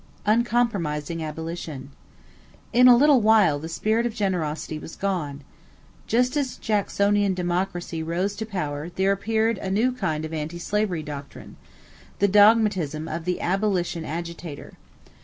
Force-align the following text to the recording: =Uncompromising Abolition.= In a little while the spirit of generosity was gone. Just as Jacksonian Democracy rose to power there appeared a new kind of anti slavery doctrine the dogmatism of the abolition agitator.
=Uncompromising 0.25 1.21
Abolition.= 1.21 1.91
In 2.73 2.87
a 2.87 2.95
little 2.97 3.21
while 3.21 3.59
the 3.59 3.69
spirit 3.69 4.07
of 4.07 4.15
generosity 4.15 4.79
was 4.79 4.95
gone. 4.95 5.43
Just 6.07 6.35
as 6.35 6.57
Jacksonian 6.57 7.35
Democracy 7.35 8.01
rose 8.01 8.35
to 8.37 8.45
power 8.47 8.89
there 8.89 9.11
appeared 9.11 9.59
a 9.59 9.69
new 9.69 9.91
kind 9.91 10.25
of 10.25 10.33
anti 10.33 10.57
slavery 10.57 11.03
doctrine 11.03 11.55
the 12.17 12.27
dogmatism 12.27 13.07
of 13.07 13.25
the 13.25 13.41
abolition 13.41 14.03
agitator. 14.03 14.73